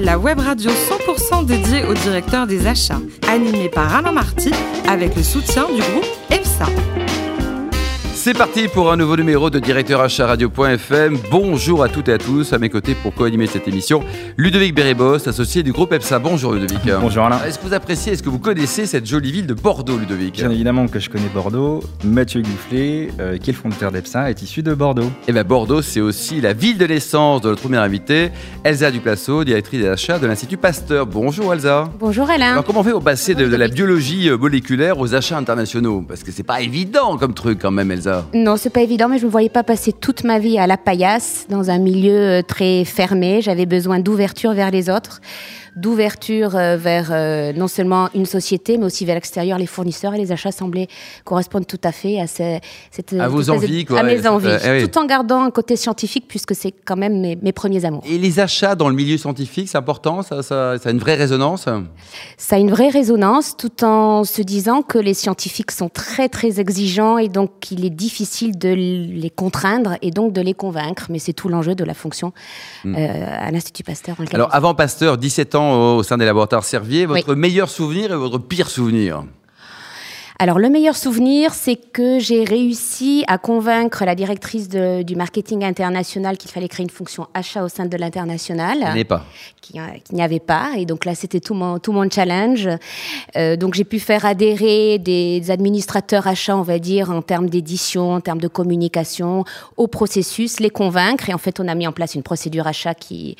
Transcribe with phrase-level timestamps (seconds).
[0.00, 4.50] la web radio 100% dédiée aux directeurs des achats, animée par Alain Marty
[4.88, 6.66] avec le soutien du groupe EFSA.
[8.24, 11.18] C'est parti pour un nouveau numéro de Directeur Achat Radio.fm.
[11.28, 12.52] Bonjour à toutes et à tous.
[12.52, 14.04] À mes côtés pour co-animer cette émission,
[14.36, 16.20] Ludovic Bérébos, associé du groupe EPSA.
[16.20, 16.88] Bonjour Ludovic.
[17.00, 17.40] Bonjour Alain.
[17.44, 20.36] Est-ce que vous appréciez, est-ce que vous connaissez cette jolie ville de Bordeaux, Ludovic?
[20.36, 21.82] Bien évidemment que je connais Bordeaux.
[22.04, 25.10] Mathieu Gufflet, euh, qui est le fondateur d'EPSA, est issu de Bordeaux.
[25.26, 28.30] Eh bien Bordeaux, c'est aussi la ville de l'essence de notre première invitée,
[28.62, 31.06] Elsa Duplasso, directrice des achats de l'Institut Pasteur.
[31.06, 31.90] Bonjour Elsa.
[31.98, 32.52] Bonjour Alain.
[32.52, 36.04] Alors comment on fait pour passer de, de la biologie euh, moléculaire aux achats internationaux?
[36.06, 38.11] Parce que c'est pas évident comme truc quand même, Elsa.
[38.34, 40.66] Non, c'est pas évident, mais je ne me voyais pas passer toute ma vie à
[40.66, 43.40] la paillasse, dans un milieu euh, très fermé.
[43.42, 45.20] J'avais besoin d'ouverture vers les autres,
[45.76, 50.18] d'ouverture euh, vers euh, non seulement une société, mais aussi vers l'extérieur, les fournisseurs et
[50.18, 50.88] les achats semblaient
[51.24, 52.58] correspondre tout à fait à, ce-
[52.90, 54.88] cette, À vos de- envies, quoi, à mes envies, eh oui.
[54.88, 58.02] tout en gardant un côté scientifique, puisque c'est quand même mes, mes premiers amours.
[58.06, 61.14] Et les achats dans le milieu scientifique, c'est important ça, ça, ça a une vraie
[61.14, 61.66] résonance?
[62.36, 66.60] Ça a une vraie résonance, tout en se disant que les scientifiques sont très très
[66.60, 71.06] exigeants et donc qu'il est difficile de les contraindre et donc de les convaincre.
[71.10, 72.32] Mais c'est tout l'enjeu de la fonction
[72.84, 74.16] euh, à l'Institut Pasteur.
[74.18, 74.24] Hmm.
[74.34, 78.38] Alors, avant Pasteur, 17 ans au sein des laboratoires Servier, votre meilleur souvenir et votre
[78.38, 79.24] pire souvenir?
[80.42, 85.62] Alors le meilleur souvenir, c'est que j'ai réussi à convaincre la directrice de- du marketing
[85.62, 88.78] international qu'il fallait créer une fonction achat au sein de l'international.
[88.88, 89.24] Il n'est pas.
[89.60, 90.72] qu'il qu'il n'y avait pas.
[90.76, 92.68] Et donc là, c'était tout mon, tout mon challenge.
[93.36, 98.14] Euh, donc j'ai pu faire adhérer des administrateurs achats, on va dire, en termes d'édition,
[98.14, 99.44] en termes de communication,
[99.76, 101.30] au processus, les convaincre.
[101.30, 103.36] Et en fait, on a mis en place une procédure achat qui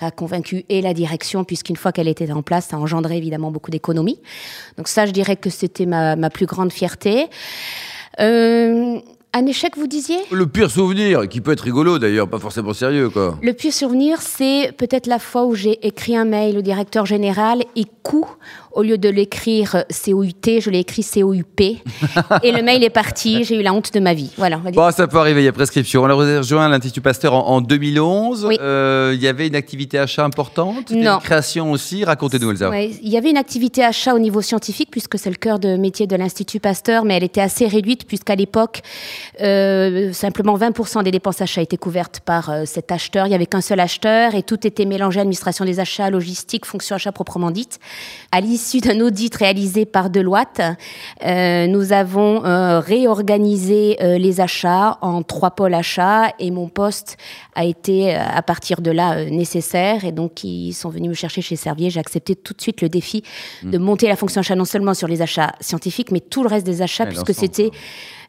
[0.00, 3.72] a convaincu et la direction, puisqu'une fois qu'elle était en place, ça engendrait évidemment beaucoup
[3.72, 4.20] d'économies.
[4.78, 7.28] Donc ça, je dirais que c'était ma, ma plus grande fierté.
[8.20, 9.00] Euh,
[9.34, 13.10] un échec, vous disiez Le pire souvenir, qui peut être rigolo d'ailleurs, pas forcément sérieux
[13.10, 13.36] quoi.
[13.42, 17.64] Le pire souvenir, c'est peut-être la fois où j'ai écrit un mail au directeur général
[17.74, 18.26] et coup,
[18.72, 21.60] au lieu de l'écrire COUT, je l'ai écrit COUP.
[21.60, 24.30] et le mail est parti, j'ai eu la honte de ma vie.
[24.36, 24.80] Voilà, on va dire.
[24.80, 26.02] Bon, ça peut arriver, il y a prescription.
[26.02, 28.44] On a rejoint l'Institut Pasteur en, en 2011.
[28.44, 28.58] Oui.
[28.60, 31.14] Euh, il y avait une activité achat importante Non.
[31.14, 32.68] Une création aussi Racontez-nous, Elsa.
[32.68, 35.76] Ouais, il y avait une activité achat au niveau scientifique, puisque c'est le cœur de
[35.76, 38.82] métier de l'Institut Pasteur, mais elle était assez réduite, puisqu'à l'époque,
[39.40, 43.26] euh, simplement 20% des dépenses achats étaient couvertes par euh, cet acheteur.
[43.26, 46.96] Il n'y avait qu'un seul acheteur et tout était mélangé administration des achats, logistique, fonction
[46.96, 47.78] achat proprement dite.
[48.32, 50.60] À l'issue d'un audit réalisé par Deloitte,
[51.24, 57.16] euh, nous avons euh, réorganisé euh, les achats en trois pôles achats et mon poste
[57.54, 61.42] a été à partir de là euh, nécessaire et donc ils sont venus me chercher
[61.42, 61.90] chez Servier.
[61.90, 63.22] J'ai accepté tout de suite le défi
[63.62, 66.66] de monter la fonction achat non seulement sur les achats scientifiques mais tout le reste
[66.66, 67.70] des achats puisque c'était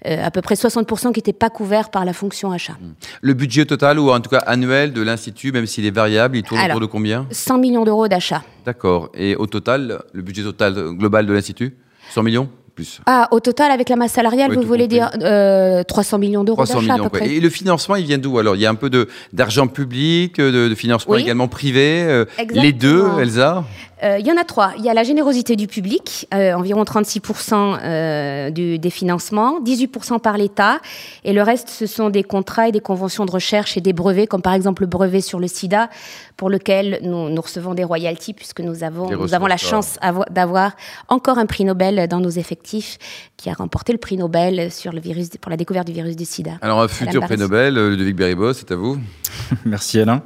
[0.06, 2.78] à peu près 60% qui n'étaient pas couverts par la fonction achat.
[3.22, 6.44] Le budget total, ou en tout cas annuel de l'Institut, même s'il est variable, il
[6.44, 6.78] tourne Alors.
[6.78, 7.26] autour de combien?
[7.32, 8.44] 100 millions d'euros d'achats.
[8.66, 9.10] D'accord.
[9.14, 11.76] Et au total, le budget total global de l'Institut?
[12.12, 12.50] 100 millions?
[12.76, 13.00] Plus.
[13.06, 14.98] Ah, au total, avec la masse salariale, vous voulez compris.
[14.98, 17.30] dire euh, 300 millions d'euros 300 d'achats à peu près.
[17.30, 18.90] Et le financement, il vient d'où Alors, il y a un peu
[19.32, 21.22] d'argent public, de, de financement Oui.
[21.22, 22.04] également privé.
[22.04, 23.64] euh, les deux, Elsa?
[24.04, 24.74] Euh, Il y en a trois.
[24.78, 30.20] Il y a la générosité du public, euh, environ 36% euh, du, des financements, 18%
[30.20, 30.80] par l'État,
[31.24, 34.28] et le reste, ce sont des contrats et des conventions de recherche et des brevets,
[34.28, 35.90] comme par exemple le brevet sur le sida,
[36.36, 40.30] pour lequel nous, nous recevons des royalties, puisque nous avons, nous avons la chance avo-
[40.30, 40.74] d'avoir
[41.08, 45.00] encore un prix Nobel dans nos effectifs, qui a remporté le prix Nobel sur le
[45.00, 46.54] virus, pour la découverte du virus du sida.
[46.62, 48.98] Alors, un futur prix Nobel, euh, Ludovic Béribos, c'est à vous.
[49.66, 50.24] Merci Alain.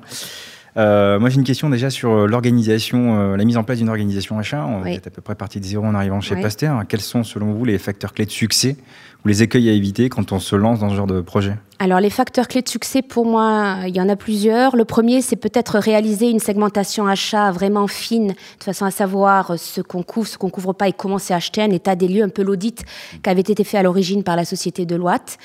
[0.77, 3.89] Euh, moi j'ai une question déjà sur euh, l'organisation, euh, la mise en place d'une
[3.89, 4.65] organisation achat.
[4.65, 4.93] On Oui.
[4.93, 6.41] est à peu près parti de zéro en arrivant chez Oui.
[6.41, 6.83] Pasteur.
[6.87, 8.77] Quels sont selon vous les facteurs clés de succès
[9.25, 11.55] ou les écueils à éviter quand on se lance dans ce genre de projet?
[11.81, 14.75] Alors les facteurs clés de succès pour moi, il y en a plusieurs.
[14.75, 19.79] Le premier, c'est peut-être réaliser une segmentation achat vraiment fine, de façon à savoir ce
[19.79, 22.29] qu'on couvre, ce qu'on couvre pas et comment c'est acheté, un état des lieux, un
[22.29, 22.83] peu l'audit
[23.23, 25.37] qui avait été fait à l'origine par la société Deloitte.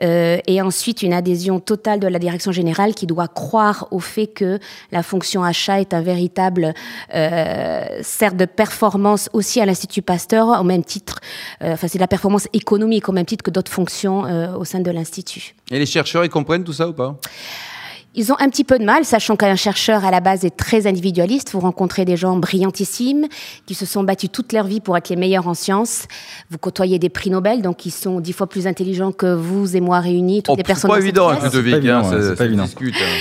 [0.00, 4.28] Euh, et ensuite une adhésion totale de la direction générale qui doit croire au fait
[4.28, 4.58] que
[4.92, 6.72] la fonction achat est un véritable
[7.14, 8.02] euh,
[8.32, 11.20] de performance aussi à l'Institut Pasteur, au même titre,
[11.62, 14.64] euh, enfin c'est de la performance économique au même titre que d'autres fonctions euh, au
[14.64, 15.54] sein de l'Institut.
[15.70, 17.16] Et les chercheurs, ils comprennent tout ça ou pas?
[18.18, 20.86] Ils ont un petit peu de mal, sachant qu'un chercheur à la base est très
[20.86, 21.50] individualiste.
[21.52, 23.26] Vous rencontrez des gens brillantissimes
[23.66, 26.06] qui se sont battus toute leur vie pour être les meilleurs en sciences.
[26.50, 29.80] Vous côtoyez des prix Nobel, donc ils sont dix fois plus intelligents que vous et
[29.80, 30.90] moi réunis, toutes Oh, les C'est personnes.
[30.90, 31.30] pas évident.
[31.30, 32.64] Ludovic, C'est pas hein, évident, ça- ouais, c'est pas évident.
[32.64, 33.16] discute, hein.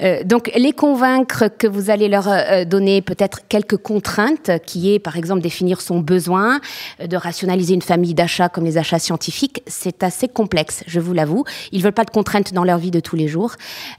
[0.00, 5.00] Euh, donc, les convaincre que vous allez leur euh, donner peut-être quelques contraintes, qui est
[5.00, 6.60] par exemple définir son besoin,
[7.00, 11.14] euh, de rationaliser une famille d'achats comme les achats scientifiques, c'est assez complexe, je vous
[11.14, 11.44] l'avoue.
[11.72, 13.56] Ils veulent pas de contraintes dans leur vie de tous les jours,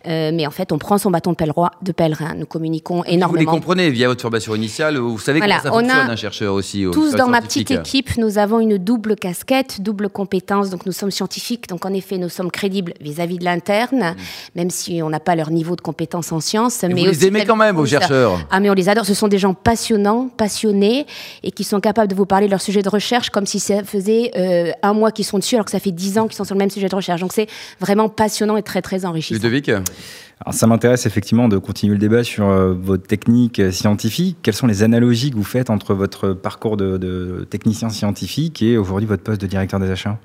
[0.07, 1.69] euh, mais en fait, on prend son bâton de pèlerin.
[1.81, 2.33] De pèlerin.
[2.33, 3.51] Nous communiquons Vous les énormément.
[3.51, 6.85] comprenez via votre formation initiale, vous savez Voilà, comment ça fonctionne un chercheur aussi.
[6.85, 10.69] au Tous dans ma petite équipe, nous avons une double casquette, double compétence.
[10.69, 14.15] Donc nous sommes scientifiques, donc en effet nous sommes crédibles vis-à-vis de l'interne,
[14.55, 16.83] même si on n'a pas leur niveau de compétence en sciences.
[16.83, 17.99] Mais mais vous les aimez quand même, fournisseurs.
[18.03, 18.39] chercheurs.
[18.49, 19.05] Ah mais on les adore.
[19.05, 21.05] Ce sont des gens passionnants, passionnés,
[21.43, 23.83] et qui sont capables de vous parler de leur sujet de recherche comme si ça
[23.83, 26.45] faisait euh, un mois qu'ils sont dessus, alors que ça fait dix ans qu'ils sont
[26.45, 27.19] sur le même sujet de recherche.
[27.19, 27.47] Donc c'est
[27.81, 29.35] vraiment passionnant et très très enrichissant.
[29.35, 29.69] Ludovic
[30.41, 34.37] Alors, ça m'intéresse effectivement de continuer le débat sur euh, votre technique euh, scientifique.
[34.41, 39.07] Quelles sont les analogies que vous faites entre votre parcours de technicien scientifique et aujourd'hui
[39.07, 40.17] votre poste de directeur des achats?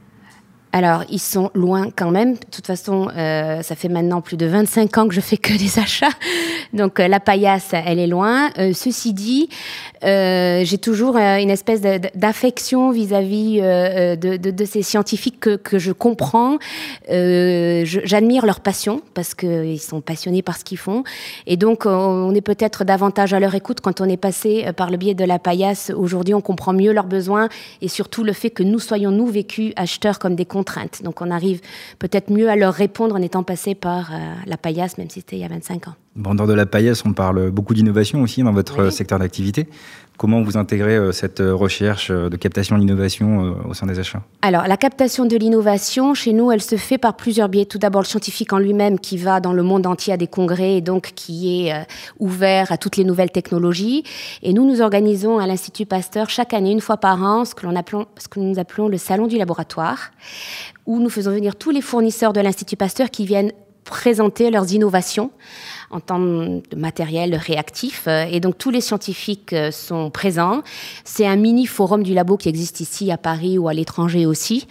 [0.77, 2.33] Alors, ils sont loin quand même.
[2.33, 5.57] De toute façon, euh, ça fait maintenant plus de 25 ans que je fais que
[5.57, 6.09] des achats.
[6.73, 8.51] Donc, euh, la paillasse, elle est loin.
[8.59, 9.49] Euh, ceci dit,
[10.03, 16.59] j'ai toujours une espèce d'affection vis-à-vis de, ces scientifiques que, que je comprends.
[17.09, 21.05] J'admire leur passion parce qu'ils sont passionnés par ce qu'ils font.
[21.47, 24.97] Et donc, on- est peut-être davantage à leur écoute quand on est passé par le
[24.97, 25.93] biais de la paillasse.
[25.97, 27.49] Aujourd'hui, on comprend mieux leurs besoins
[27.81, 30.45] et surtout le fait que nous soyons, nous, vécus acheteurs comme des
[31.03, 31.61] Donc, on arrive
[31.99, 35.37] peut-être mieux à leur répondre en étant passé par euh, la paillasse, même si c'était
[35.37, 35.95] il y a 25 ans.
[36.17, 38.87] Vendeur de la paillasse, on parle beaucoup d'innovation aussi dans votre Oui.
[38.87, 39.67] euh, secteur d'activité.
[40.17, 44.23] Comment vous intégrez euh, cette euh, recherche de captation de l'innovation au sein des achats?
[44.41, 47.65] Alors, la captation de l'innovation, chez nous, elle se fait par plusieurs biais.
[47.65, 50.77] Tout d'abord, le scientifique en lui-même qui va dans le monde entier à des congrès
[50.77, 51.85] et donc qui est
[52.21, 54.05] ouvert à toutes les nouvelles technologies.
[54.45, 57.67] Et nous, nous organisons à l'Institut Pasteur chaque année, une fois par an, ce que,
[57.75, 60.13] appelons, ce que nous appelons le Salon du laboratoire,
[60.87, 63.51] où nous faisons venir tous les fournisseurs de l'Institut Pasteur qui viennent
[63.85, 65.31] présenter leurs innovations
[65.91, 68.05] en temps de matériel réactif.
[68.07, 70.63] Euh, Et donc tous les scientifiques euh, sont présents.
[71.05, 74.67] C'est un mini forum du labo qui existe ici à Paris ou à l'étranger aussi.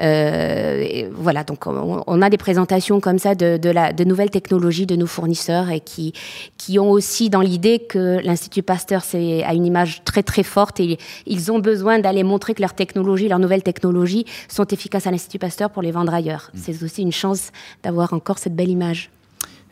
[0.00, 4.30] Euh, voilà, donc on, on a des présentations comme ça de, de, la, de nouvelles
[4.30, 6.12] technologies de nos fournisseurs et qui,
[6.56, 10.80] qui ont aussi dans l'idée que l'Institut Pasteur c'est, a une image très très forte
[10.80, 15.10] et ils ont besoin d'aller montrer que leurs technologies, leurs nouvelles technologies sont efficaces à
[15.10, 16.50] l'Institut Pasteur pour les vendre ailleurs.
[16.54, 17.50] C'est aussi une chance
[17.82, 19.10] d'avoir encore cette belle image.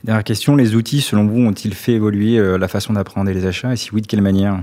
[0.04, 3.72] Dernière question, les outils, selon vous, ont-ils fait évoluer euh, la façon d'appréhender les achats
[3.72, 4.60] Et si oui, de quelle manière?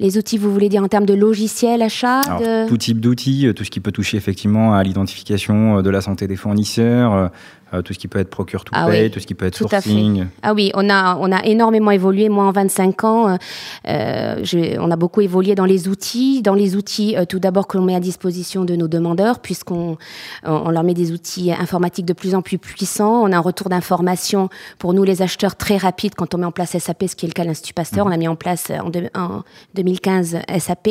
[0.00, 2.68] Les outils, vous voulez dire en termes de logiciel, achat Alors, de...
[2.68, 6.00] Tout type d'outils, euh, tout ce qui peut toucher effectivement à l'identification euh, de la
[6.00, 7.30] santé des fournisseurs,
[7.74, 9.46] euh, tout ce qui peut être procure to Ah pay, oui, tout ce qui peut
[9.46, 9.90] être tout à fait.
[9.90, 10.26] sourcing.
[10.42, 12.28] Ah oui, on a, on a énormément évolué.
[12.28, 13.38] Moi, en 25 ans,
[13.86, 14.44] euh,
[14.80, 16.40] on a beaucoup évolué dans les outils.
[16.40, 19.98] Dans les outils, euh, tout d'abord, que l'on met à disposition de nos demandeurs, puisqu'on
[20.44, 23.22] on, leur met des outils informatiques de plus en plus puissants.
[23.22, 24.48] On a un retour d'information
[24.78, 27.28] pour nous, les acheteurs, très rapide quand on met en place SAP, ce qui est
[27.28, 28.06] le cas de l'Institut Pasteur.
[28.06, 29.42] On a mis en place en, en
[29.74, 30.88] 2015 SAP.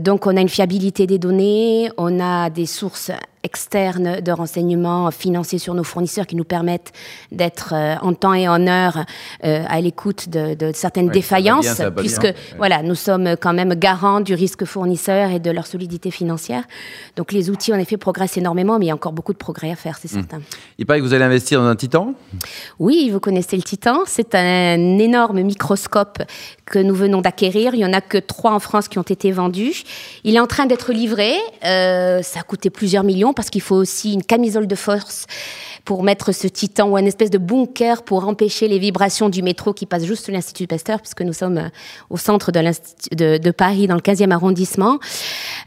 [0.00, 5.58] Donc, on a une fiabilité des données, on a des sources externes de renseignements financiers
[5.58, 6.92] sur nos fournisseurs qui nous permettent
[7.32, 9.04] d'être euh, en temps et en heure
[9.44, 12.22] euh, à l'écoute de, de certaines Ouais, ça va bien, défaillances, ça va pas puisque
[12.22, 12.34] bien.
[12.58, 16.64] Voilà, nous sommes quand même garants du risque fournisseur et de leur solidité financière.
[17.16, 19.70] Donc les outils en effet progressent énormément, mais il y a encore beaucoup de progrès
[19.70, 20.14] à faire, c'est Mmh.
[20.14, 20.40] certain.
[20.78, 22.14] Il paraît que vous allez investir dans un titan?
[22.78, 24.00] Oui, vous connaissez le Titan.
[24.06, 26.18] C'est un énorme microscope
[26.66, 27.74] que nous venons d'acquérir.
[27.74, 29.82] Il y en a que trois en France qui ont été vendus.
[30.24, 31.34] Il est en train d'être livré.
[31.64, 35.26] Euh, ça a coûté plusieurs millions parce qu'il faut aussi une camisole de force
[35.84, 39.72] pour mettre ce Titan ou un espèce de bunker pour empêcher les vibrations du métro
[39.72, 41.68] qui passe juste sous l'Institut Pasteur, puisque nous sommes euh,
[42.10, 44.98] au centre de, l'Institut- de, de Paris, dans le 15e arrondissement.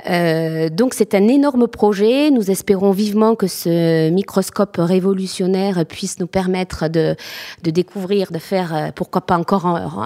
[0.10, 2.30] Euh, donc c'est un énorme projet.
[2.32, 7.16] Nous espérons vivement que ce microscope révolutionnaire puisse nous permettre de,
[7.64, 10.04] de découvrir, de faire, euh, pourquoi pas encore en- en-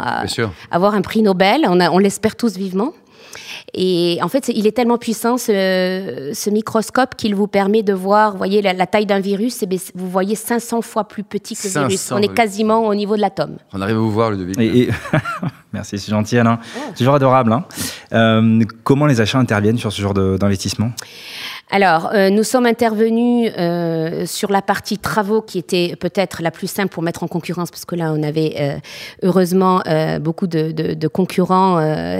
[0.72, 1.66] avoir un prix Nobel.
[1.68, 2.94] On l'espère tous vivement.
[3.74, 8.32] Et en fait, il est tellement puissant ce, ce microscope qu'il vous permet de voir,
[8.32, 11.56] vous voyez la, la taille d'un virus, eh bien, vous voyez 500 fois plus petit
[11.56, 12.12] que le 500, virus.
[12.12, 12.34] On est oui.
[12.36, 13.58] quasiment au niveau de l'atome.
[13.74, 14.58] On arrive à vous voir, Ludovic.
[14.60, 14.90] Et, et-
[15.74, 16.60] Merci, c'est gentil Alain.
[16.90, 17.52] C'est toujours adorable.
[17.52, 17.66] hein.
[18.14, 20.92] Euh, comment les achats interviennent sur ce genre d'investissement?
[21.70, 26.68] Alors, euh, nous sommes intervenus euh, sur la partie travaux qui était peut-être la plus
[26.68, 28.78] simple pour mettre en concurrence, parce que là, on avait euh,
[29.22, 29.82] heureusement
[30.22, 31.78] beaucoup de, de- concurrents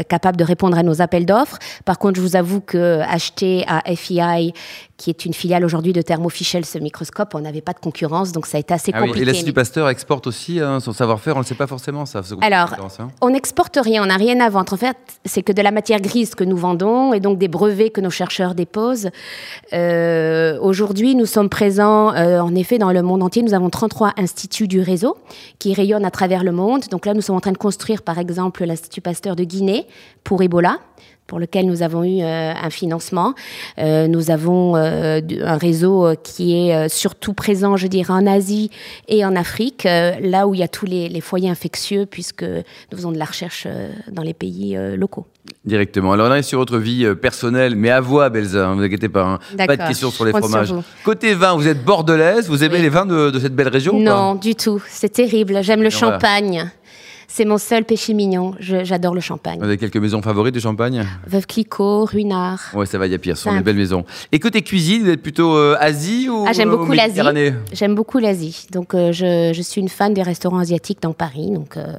[0.10, 1.60] capables de répondre à nos appels d'offres.
[1.86, 4.54] Par contre, je vous avoue que acheter à FEI,
[4.98, 7.36] qui est une filiale aujourd'hui de Thermo Fisher, ce microscope.
[7.36, 9.22] On n'avait pas de concurrence, donc ça a été assez Ah oui, compliqué.
[9.22, 12.22] Et l'Institut Pasteur exporte aussi hein, son savoir-faire, on ne le sait pas forcément ça.
[12.42, 13.10] Alors, hein.
[13.22, 14.74] On n'exporte rien, on n'a rien à vendre.
[14.74, 17.92] En fait, c'est que de la matière grise que nous vendons et donc des brevets
[17.92, 19.10] que nos chercheurs déposent.
[19.74, 23.44] Euh, Aujourd'hui, nous sommes présents, euh, en effet, dans le monde entier.
[23.44, 25.18] Nous avons 33 instituts du réseau
[25.60, 26.86] qui rayonnent à travers le monde.
[26.90, 29.88] Donc là, nous sommes en train de construire, par exemple, l'Institut Pasteur de Guinée
[30.24, 30.80] pour Ebola
[31.28, 33.34] pour lequel nous avons eu euh, un financement.
[33.80, 38.72] Euh, nous avons euh, un réseau qui est surtout présent, je dirais, en Asie
[39.08, 42.44] et en Afrique, euh, là où il y a tous les, les foyers infectieux, puisque
[42.44, 45.28] nous faisons de la recherche euh, dans les pays euh, locaux.
[45.64, 46.12] Directement.
[46.12, 49.08] Alors là, on est sur votre vie personnelle, mais à voix, Belza, ne vous inquiétez
[49.08, 49.24] pas.
[49.24, 49.40] hein.
[49.66, 50.74] Pas de questions sur les sur fromages.
[51.06, 52.82] Côté vin, vous êtes bordelaise, vous aimez Oui.
[52.82, 54.10] les vins de, de cette belle région ou pas?
[54.10, 54.82] Non, du tout.
[54.90, 55.64] C'est terrible.
[55.64, 56.12] J'aime le voilà.
[56.20, 56.70] champagne.
[57.38, 58.56] C'est mon seul péché mignon.
[58.60, 59.60] J'adore le champagne.
[59.60, 61.06] Vous avez quelques maisons favorites de champagne?
[61.28, 62.72] Veuve Clicquot, Ruinard.
[62.74, 64.06] Ouais, ça va, il y a pire, ce sont des belles maisons.
[64.32, 67.22] Et côté cuisine, vous êtes plutôt euh, Asie ou Ah, j'aime euh, beaucoup l'Asie.
[67.74, 68.66] J'aime beaucoup l'Asie.
[68.72, 71.52] Donc, euh, je, je suis une fan des restaurants asiatiques dans Paris.
[71.52, 71.94] Donc, euh,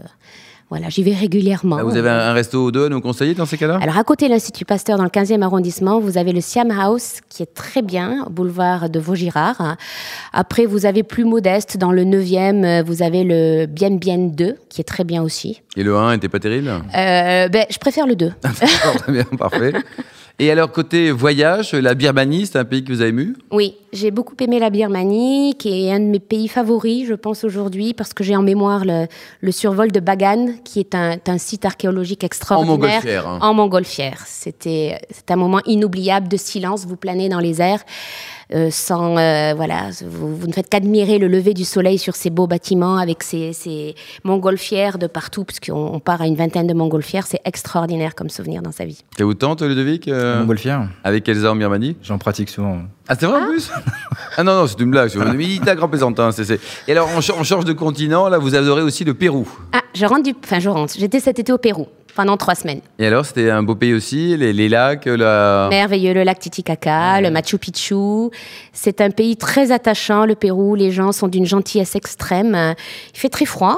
[0.71, 1.79] voilà, j'y vais régulièrement.
[1.81, 3.79] Ah, Vous avez un, un resto ou deux à nous conseiller dans ces cas-là?
[3.81, 7.21] Alors, à côté de l'Institut Pasteur, dans le 15e arrondissement, vous avez le Siam House,
[7.31, 9.77] qui est très bien, au boulevard de Vaugirard.
[10.33, 14.57] Après, vous avez plus modeste, dans le 9e, euh, vous avez le Bien Bien 2,
[14.69, 15.63] qui est très bien aussi.
[15.77, 16.69] Et le 1 était pas terrible?
[16.69, 18.33] Euh, ben, je préfère le 2.
[18.43, 19.73] D'accord, Très bien, parfait.
[20.41, 24.13] Et alors, côté voyage, la Birmanie, c'est un pays que vous avez ému Oui, j'ai
[24.13, 28.15] beaucoup aimé la Birmanie, qui est un de mes pays favoris, je pense, aujourd'hui, parce
[28.15, 29.07] que j'ai en mémoire le,
[29.41, 32.79] le survol de Bagan, qui est un, un site archéologique extraordinaire.
[32.79, 33.39] montgolfière, hein.
[33.43, 34.23] En montgolfière.
[34.27, 37.83] C'était c'est un moment inoubliable de silence, vous planez dans les airs.
[38.55, 42.31] Euh, sans euh, voilà, vous, vous ne faites qu'admirer le lever du soleil sur ces
[42.31, 46.75] beaux bâtiments avec ces, ces montgolfières de partout, puisqu'on on part à une vingtaine de
[46.75, 49.03] montgolfières, c'est extraordinaire comme souvenir dans sa vie.
[49.19, 51.97] Ça vous tente, Ludovic euh, Montgolfière, Avec Elsa en Birmanie?
[52.03, 52.79] J'en pratique souvent.
[53.09, 53.71] Ah, c'est vrai en plus?
[54.37, 55.11] Ah non, non, c'est une blague.
[55.35, 56.31] Mais il à grand plaisantin.
[56.33, 59.15] c'est- c'est- Et alors, on, ch- on change de continent, là, vous adorez aussi le
[59.15, 59.49] Pérou.
[59.73, 60.95] Ah, je rentre du, enfin je rentre.
[60.99, 61.87] J'étais cet été au Pérou
[62.19, 62.81] pendant trois semaines.
[62.99, 65.69] Et alors, c'était un beau pays aussi, les, les lacs, la...
[65.71, 67.95] Merveilleux, le lac Titicaca, le Machu Picchu.
[68.73, 70.75] C'est un pays très attachant, le Pérou.
[70.75, 72.57] Les gens sont d'une gentillesse extrême.
[72.57, 72.73] Euh,
[73.15, 73.77] Il fait très froid.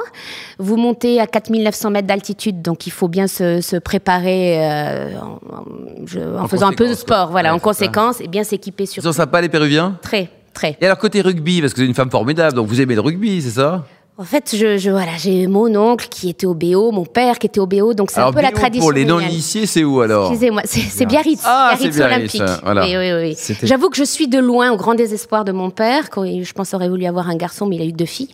[0.58, 5.26] Vous montez à 4900 mètres d'altitude, donc il faut bien se, se préparer euh, en,
[5.54, 6.96] en- je- en En faisant un peu de quoi.
[6.96, 7.64] sport, voilà, Ouais, en ça.
[7.64, 9.98] conséquence, et bien s'équiper sur Ils sont sympas, les Péruviens?
[10.00, 10.78] Très, très.
[10.80, 13.02] Et alors, côté rugby, parce que vous êtes une femme formidable, donc vous aimez le
[13.02, 13.84] rugby, c'est ça?
[14.20, 17.46] En fait, je, je voilà, j'ai mon oncle qui était au BO, mon père qui
[17.46, 18.82] était au BO, donc c'est un peu la tradition.
[18.84, 22.60] pour les non-initiés, c'est où alors Excusez-moi, c'est Biarritz, Ah, Biarritz Biarritz, Olympique.
[22.62, 22.82] voilà.
[22.84, 23.34] Oui, oui, oui.
[23.34, 26.10] C'était- J'avoue que je suis de loin, au grand désespoir de mon père.
[26.10, 28.28] Quand je pense aurait voulu avoir un garçon, mais il a eu deux filles.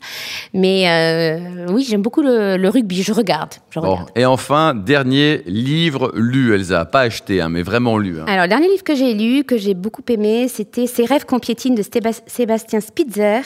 [0.53, 3.05] Mais euh, oui, j'aime beaucoup le, le rugby.
[3.05, 3.91] Je regarde, je Bon.
[3.93, 4.09] regarde.
[4.17, 6.85] Et enfin, dernier livre lu, Elsa.
[6.85, 8.19] Pas acheté, hein, mais vraiment lu.
[8.19, 8.25] hein.
[8.27, 11.77] Alors, dernier livre que j'ai lu, que j'ai beaucoup aimé, c'était Ces rêves qu'on piétine
[11.77, 13.43] de Stéba- Sébastien Spitzer.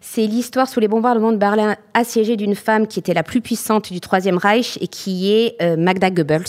[0.00, 3.92] C'est l'histoire sous les bombardements de Berlin assiégée d'une femme qui était la plus puissante
[3.92, 6.44] du Troisième Reich et qui est euh, Magda Goebbels.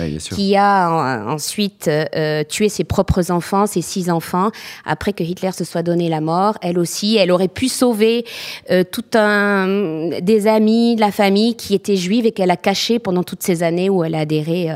[0.00, 0.36] Oui, sûr.
[0.36, 4.50] qui a en- ensuite euh, tué ses propres enfants, ses six enfants,
[4.84, 6.56] après que Hitler se soit donné la mort.
[6.62, 8.24] Elle aussi, elle aurait pu sauver
[8.70, 12.98] euh, tout un des amis, de la famille qui étaient juives et qu'elle a caché
[12.98, 14.74] pendant toutes ces années où elle a adhéré euh,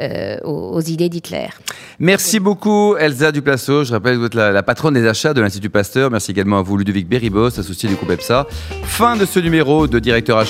[0.00, 1.48] euh, aux, aux idées d'Hitler.
[1.98, 3.84] Merci beaucoup, Elsa Duplasso.
[3.84, 6.10] Je rappelle que vous êtes la, la patronne des achats de l'Institut Pasteur.
[6.10, 8.46] Merci également à vous, Ludovic Berribos, associé du groupe EPSA.
[8.84, 10.44] Fin de ce numéro de Directeur.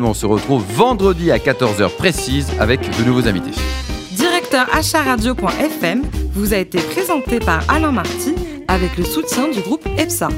[0.00, 3.50] On se retrouve vendredi à 14h précise avec de nouveaux invités.
[4.12, 4.66] Directeur
[6.32, 8.34] vous a été présenté par Alain Marty
[8.68, 10.28] avec le soutien du groupe EPSA.